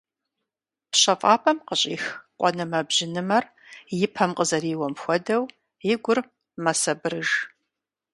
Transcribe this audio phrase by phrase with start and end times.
[0.91, 2.03] ПщэфӀапӀэм къыщӀих
[2.39, 3.45] къуэнымэ-бжьынымэр
[4.05, 5.43] и пэм къызэриуэм хуэдэу,
[5.91, 6.19] и гур
[6.63, 7.29] мэсабырыж.